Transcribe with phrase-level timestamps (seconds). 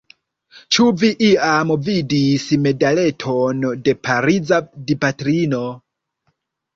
[0.75, 3.59] Ĉu vi iam vidis medaleton
[3.89, 5.61] de Pariza Dipatrino?